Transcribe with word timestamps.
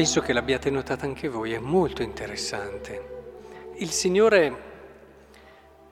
Penso 0.00 0.22
che 0.22 0.32
l'abbiate 0.32 0.70
notata 0.70 1.04
anche 1.04 1.28
voi, 1.28 1.52
è 1.52 1.58
molto 1.58 2.00
interessante. 2.00 3.72
Il 3.74 3.90
Signore 3.90 4.62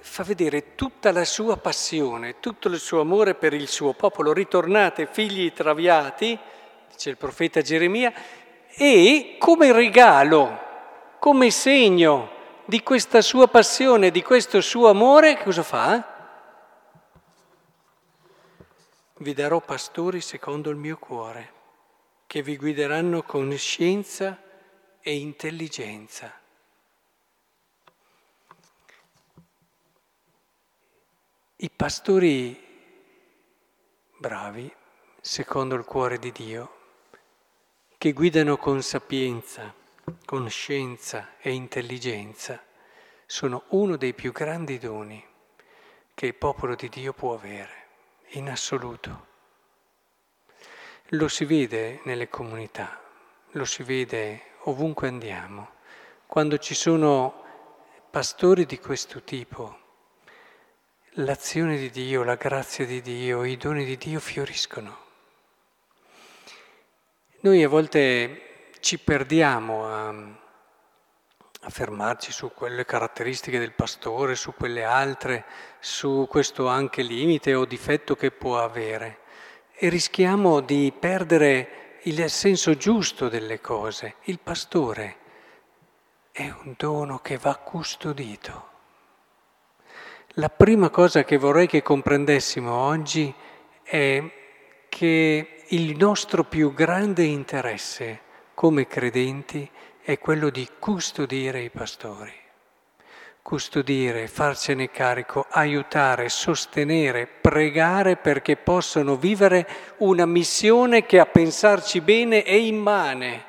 fa 0.00 0.24
vedere 0.24 0.74
tutta 0.74 1.12
la 1.12 1.24
sua 1.24 1.56
passione, 1.56 2.40
tutto 2.40 2.66
il 2.66 2.80
suo 2.80 3.00
amore 3.00 3.36
per 3.36 3.52
il 3.52 3.68
suo 3.68 3.92
popolo. 3.92 4.32
Ritornate, 4.32 5.06
figli 5.06 5.52
traviati, 5.52 6.36
dice 6.90 7.10
il 7.10 7.16
profeta 7.16 7.60
Geremia, 7.60 8.12
e 8.74 9.36
come 9.38 9.70
regalo, 9.70 10.58
come 11.20 11.52
segno 11.52 12.30
di 12.64 12.82
questa 12.82 13.20
sua 13.20 13.46
passione, 13.46 14.10
di 14.10 14.22
questo 14.24 14.60
suo 14.60 14.88
amore, 14.88 15.40
cosa 15.40 15.62
fa? 15.62 16.40
Vi 19.18 19.32
darò 19.32 19.60
pastori 19.60 20.20
secondo 20.20 20.70
il 20.70 20.76
mio 20.76 20.98
cuore 20.98 21.60
che 22.32 22.42
vi 22.42 22.56
guideranno 22.56 23.24
con 23.24 23.54
scienza 23.58 24.42
e 25.02 25.16
intelligenza. 25.16 26.32
I 31.56 31.68
pastori 31.68 32.58
bravi, 34.16 34.74
secondo 35.20 35.74
il 35.74 35.84
cuore 35.84 36.18
di 36.18 36.32
Dio, 36.32 36.76
che 37.98 38.14
guidano 38.14 38.56
con 38.56 38.80
sapienza, 38.80 39.74
con 40.24 40.48
scienza 40.48 41.36
e 41.36 41.52
intelligenza, 41.52 42.64
sono 43.26 43.64
uno 43.68 43.98
dei 43.98 44.14
più 44.14 44.32
grandi 44.32 44.78
doni 44.78 45.22
che 46.14 46.24
il 46.28 46.34
popolo 46.34 46.76
di 46.76 46.88
Dio 46.88 47.12
può 47.12 47.34
avere, 47.34 47.88
in 48.28 48.48
assoluto. 48.48 49.31
Lo 51.14 51.28
si 51.28 51.44
vede 51.44 52.00
nelle 52.04 52.30
comunità, 52.30 52.98
lo 53.50 53.66
si 53.66 53.82
vede 53.82 54.52
ovunque 54.60 55.08
andiamo. 55.08 55.72
Quando 56.26 56.56
ci 56.56 56.74
sono 56.74 57.44
pastori 58.10 58.64
di 58.64 58.78
questo 58.78 59.22
tipo, 59.22 59.78
l'azione 61.16 61.76
di 61.76 61.90
Dio, 61.90 62.24
la 62.24 62.36
grazia 62.36 62.86
di 62.86 63.02
Dio, 63.02 63.44
i 63.44 63.58
doni 63.58 63.84
di 63.84 63.98
Dio 63.98 64.20
fioriscono. 64.20 64.96
Noi 67.40 67.62
a 67.62 67.68
volte 67.68 68.70
ci 68.80 68.98
perdiamo 68.98 69.86
a, 69.86 70.08
a 70.08 71.68
fermarci 71.68 72.32
su 72.32 72.52
quelle 72.54 72.86
caratteristiche 72.86 73.58
del 73.58 73.74
pastore, 73.74 74.34
su 74.34 74.54
quelle 74.54 74.82
altre, 74.82 75.44
su 75.78 76.26
questo 76.30 76.68
anche 76.68 77.02
limite 77.02 77.52
o 77.52 77.66
difetto 77.66 78.16
che 78.16 78.30
può 78.30 78.64
avere 78.64 79.20
e 79.82 79.88
rischiamo 79.88 80.60
di 80.60 80.92
perdere 80.96 81.98
il 82.02 82.30
senso 82.30 82.76
giusto 82.76 83.28
delle 83.28 83.60
cose. 83.60 84.14
Il 84.26 84.38
pastore 84.38 85.16
è 86.30 86.48
un 86.62 86.74
dono 86.76 87.18
che 87.18 87.36
va 87.36 87.56
custodito. 87.56 88.68
La 90.34 90.50
prima 90.50 90.88
cosa 90.88 91.24
che 91.24 91.36
vorrei 91.36 91.66
che 91.66 91.82
comprendessimo 91.82 92.72
oggi 92.72 93.34
è 93.82 94.22
che 94.88 95.64
il 95.66 95.96
nostro 95.96 96.44
più 96.44 96.72
grande 96.72 97.24
interesse 97.24 98.20
come 98.54 98.86
credenti 98.86 99.68
è 100.00 100.16
quello 100.20 100.50
di 100.50 100.68
custodire 100.78 101.60
i 101.60 101.70
pastori 101.70 102.41
custodire, 103.42 104.28
farcene 104.28 104.90
carico, 104.90 105.46
aiutare, 105.50 106.28
sostenere, 106.28 107.26
pregare 107.26 108.16
perché 108.16 108.56
possano 108.56 109.16
vivere 109.16 109.68
una 109.98 110.24
missione 110.24 111.04
che 111.04 111.18
a 111.18 111.26
pensarci 111.26 112.00
bene 112.00 112.44
è 112.44 112.54
immane. 112.54 113.44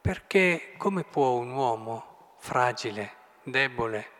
Perché 0.00 0.72
come 0.76 1.04
può 1.04 1.30
un 1.38 1.52
uomo 1.52 2.34
fragile, 2.38 3.12
debole, 3.42 4.14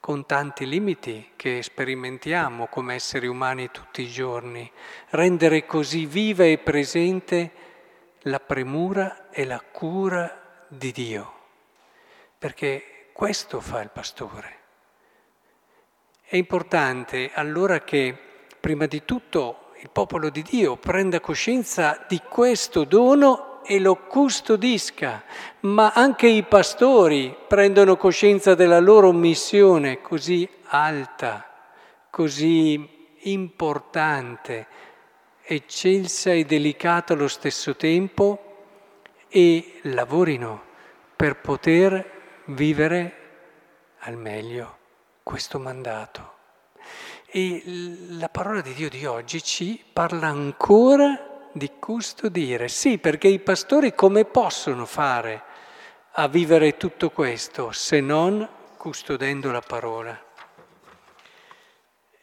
con 0.00 0.26
tanti 0.26 0.66
limiti 0.66 1.32
che 1.36 1.62
sperimentiamo 1.62 2.66
come 2.66 2.94
esseri 2.94 3.26
umani 3.26 3.70
tutti 3.70 4.02
i 4.02 4.08
giorni, 4.08 4.70
rendere 5.10 5.64
così 5.66 6.06
viva 6.06 6.44
e 6.44 6.58
presente 6.58 7.52
la 8.22 8.40
premura 8.40 9.30
e 9.30 9.44
la 9.44 9.60
cura 9.60 10.64
di 10.66 10.90
Dio? 10.90 11.32
Perché 12.36 13.01
questo 13.12 13.60
fa 13.60 13.80
il 13.80 13.90
pastore. 13.90 14.58
È 16.22 16.36
importante 16.36 17.30
allora 17.34 17.80
che 17.80 18.16
prima 18.58 18.86
di 18.86 19.04
tutto 19.04 19.72
il 19.80 19.90
popolo 19.90 20.30
di 20.30 20.42
Dio 20.42 20.76
prenda 20.76 21.20
coscienza 21.20 22.04
di 22.08 22.20
questo 22.28 22.84
dono 22.84 23.60
e 23.64 23.78
lo 23.78 23.96
custodisca, 23.96 25.24
ma 25.60 25.92
anche 25.92 26.26
i 26.26 26.42
pastori 26.42 27.36
prendono 27.46 27.96
coscienza 27.96 28.54
della 28.54 28.80
loro 28.80 29.12
missione 29.12 30.00
così 30.00 30.48
alta, 30.66 31.48
così 32.10 33.08
importante, 33.22 34.66
eccelsa 35.42 36.32
e 36.32 36.44
delicata 36.44 37.12
allo 37.12 37.28
stesso 37.28 37.76
tempo 37.76 38.50
e 39.28 39.80
lavorino 39.82 40.62
per 41.14 41.40
poter 41.40 42.21
vivere 42.46 43.16
al 44.00 44.16
meglio 44.16 44.78
questo 45.22 45.58
mandato. 45.58 46.30
E 47.26 47.62
la 48.10 48.28
parola 48.28 48.60
di 48.60 48.74
Dio 48.74 48.88
di 48.88 49.06
oggi 49.06 49.42
ci 49.42 49.82
parla 49.92 50.28
ancora 50.28 51.48
di 51.52 51.70
custodire. 51.78 52.68
Sì, 52.68 52.98
perché 52.98 53.28
i 53.28 53.38
pastori 53.38 53.94
come 53.94 54.24
possono 54.24 54.84
fare 54.86 55.42
a 56.12 56.28
vivere 56.28 56.76
tutto 56.76 57.10
questo 57.10 57.72
se 57.72 58.00
non 58.00 58.46
custodendo 58.76 59.50
la 59.50 59.62
parola? 59.62 60.30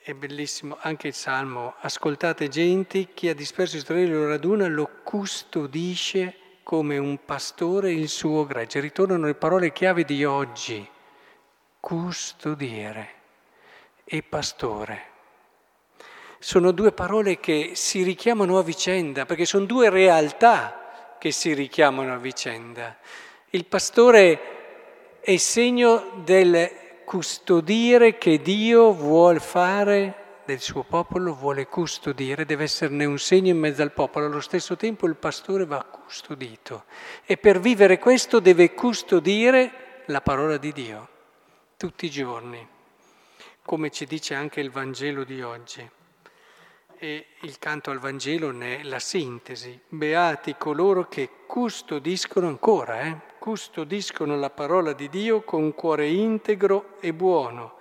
È 0.01 0.13
bellissimo 0.13 0.77
anche 0.81 1.07
il 1.07 1.13
Salmo, 1.13 1.75
ascoltate 1.79 2.47
genti, 2.47 3.09
chi 3.13 3.29
ha 3.29 3.35
disperso 3.35 3.77
Israele 3.77 4.13
lo 4.13 4.27
raduna, 4.27 4.67
lo 4.67 4.89
custodisce 5.03 6.35
come 6.69 6.99
un 6.99 7.17
pastore 7.25 7.91
il 7.91 8.07
suo 8.07 8.45
gregge. 8.45 8.79
Ritornano 8.79 9.25
le 9.25 9.33
parole 9.33 9.73
chiave 9.73 10.03
di 10.03 10.23
oggi, 10.23 10.87
custodire 11.79 13.09
e 14.03 14.21
pastore. 14.21 15.01
Sono 16.37 16.69
due 16.69 16.91
parole 16.91 17.39
che 17.39 17.71
si 17.73 18.03
richiamano 18.03 18.59
a 18.59 18.61
vicenda, 18.61 19.25
perché 19.25 19.45
sono 19.45 19.65
due 19.65 19.89
realtà 19.89 21.15
che 21.17 21.31
si 21.31 21.55
richiamano 21.55 22.13
a 22.13 22.17
vicenda. 22.17 22.97
Il 23.49 23.65
pastore 23.65 25.21
è 25.21 25.37
segno 25.37 26.21
del 26.23 27.01
custodire 27.03 28.19
che 28.19 28.43
Dio 28.43 28.93
vuole 28.93 29.39
fare 29.39 30.18
del 30.49 30.61
suo 30.61 30.81
popolo 30.81 31.35
vuole 31.35 31.67
custodire, 31.67 32.43
deve 32.43 32.63
esserne 32.63 33.05
un 33.05 33.19
segno 33.19 33.49
in 33.49 33.59
mezzo 33.59 33.83
al 33.83 33.91
popolo, 33.91 34.25
allo 34.25 34.39
stesso 34.39 34.75
tempo 34.75 35.05
il 35.05 35.15
pastore 35.15 35.63
va 35.63 35.83
custodito 35.83 36.85
e 37.23 37.37
per 37.37 37.59
vivere 37.59 37.99
questo 37.99 38.39
deve 38.39 38.73
custodire 38.73 40.01
la 40.07 40.21
parola 40.21 40.57
di 40.57 40.71
Dio 40.71 41.07
tutti 41.77 42.07
i 42.07 42.09
giorni, 42.09 42.67
come 43.61 43.91
ci 43.91 44.07
dice 44.07 44.33
anche 44.33 44.59
il 44.59 44.71
Vangelo 44.71 45.23
di 45.23 45.39
oggi. 45.43 45.87
E 46.97 47.27
il 47.41 47.59
canto 47.59 47.91
al 47.91 47.99
Vangelo 47.99 48.49
ne 48.49 48.79
è 48.79 48.83
la 48.83 48.99
sintesi. 48.99 49.79
Beati 49.87 50.55
coloro 50.57 51.07
che 51.07 51.29
custodiscono 51.45 52.47
ancora, 52.47 53.01
eh? 53.01 53.17
custodiscono 53.37 54.35
la 54.35 54.49
parola 54.49 54.93
di 54.93 55.09
Dio 55.09 55.43
con 55.43 55.75
cuore 55.75 56.09
integro 56.09 56.95
e 56.99 57.13
buono 57.13 57.77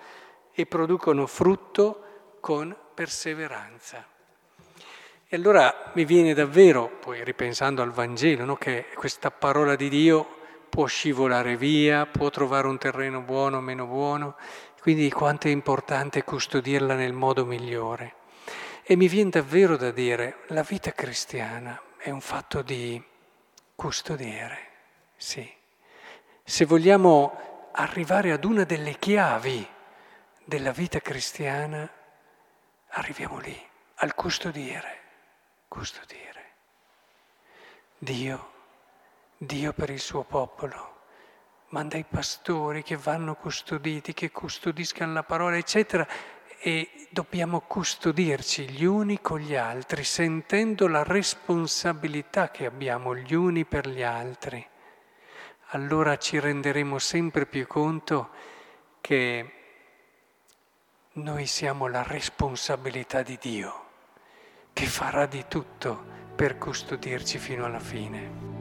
e 0.52 0.66
producono 0.66 1.26
frutto 1.26 2.02
con 2.40 2.76
perseveranza. 2.94 4.04
E 5.30 5.36
allora 5.36 5.90
mi 5.92 6.04
viene 6.04 6.32
davvero, 6.32 6.88
poi 6.88 7.22
ripensando 7.22 7.82
al 7.82 7.92
Vangelo, 7.92 8.44
no, 8.44 8.56
che 8.56 8.86
questa 8.94 9.30
parola 9.30 9.76
di 9.76 9.88
Dio 9.88 10.36
può 10.68 10.86
scivolare 10.86 11.56
via, 11.56 12.06
può 12.06 12.30
trovare 12.30 12.66
un 12.66 12.78
terreno 12.78 13.20
buono 13.20 13.58
o 13.58 13.60
meno 13.60 13.86
buono, 13.86 14.36
quindi 14.80 15.10
quanto 15.10 15.48
è 15.48 15.50
importante 15.50 16.24
custodirla 16.24 16.94
nel 16.94 17.12
modo 17.12 17.44
migliore. 17.44 18.14
E 18.82 18.96
mi 18.96 19.06
viene 19.06 19.28
davvero 19.28 19.76
da 19.76 19.90
dire, 19.90 20.44
la 20.46 20.62
vita 20.62 20.92
cristiana 20.92 21.78
è 21.98 22.08
un 22.08 22.22
fatto 22.22 22.62
di 22.62 23.02
custodire, 23.74 24.58
sì. 25.16 25.46
Se 26.42 26.64
vogliamo 26.64 27.68
arrivare 27.72 28.32
ad 28.32 28.44
una 28.44 28.64
delle 28.64 28.96
chiavi 28.98 29.68
della 30.42 30.72
vita 30.72 31.00
cristiana, 31.00 31.86
arriviamo 32.98 33.38
lì, 33.38 33.56
al 33.96 34.14
custodire, 34.14 35.00
custodire. 35.68 36.26
Dio, 37.96 38.52
Dio 39.36 39.72
per 39.72 39.90
il 39.90 40.00
suo 40.00 40.24
popolo, 40.24 40.96
manda 41.68 41.96
i 41.96 42.04
pastori 42.04 42.82
che 42.82 42.96
vanno 42.96 43.34
custoditi, 43.36 44.12
che 44.14 44.30
custodiscano 44.30 45.12
la 45.12 45.22
parola, 45.22 45.56
eccetera, 45.56 46.06
e 46.60 47.06
dobbiamo 47.10 47.60
custodirci 47.60 48.68
gli 48.68 48.84
uni 48.84 49.20
con 49.20 49.38
gli 49.38 49.54
altri, 49.54 50.02
sentendo 50.02 50.88
la 50.88 51.04
responsabilità 51.04 52.50
che 52.50 52.66
abbiamo 52.66 53.14
gli 53.14 53.32
uni 53.32 53.64
per 53.64 53.88
gli 53.88 54.02
altri. 54.02 54.66
Allora 55.72 56.16
ci 56.16 56.40
renderemo 56.40 56.98
sempre 56.98 57.46
più 57.46 57.66
conto 57.68 58.30
che 59.00 59.57
noi 61.22 61.46
siamo 61.46 61.88
la 61.88 62.02
responsabilità 62.02 63.22
di 63.22 63.36
Dio, 63.40 63.86
che 64.72 64.86
farà 64.86 65.26
di 65.26 65.44
tutto 65.48 66.04
per 66.34 66.58
custodirci 66.58 67.38
fino 67.38 67.64
alla 67.64 67.80
fine. 67.80 68.57